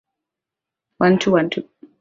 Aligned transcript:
Hili 0.99 1.09
lilikuwa 1.09 1.09
ndilo 1.09 1.31
kundi 1.49 1.61
kuu 1.61 1.65
hasa 1.79 1.87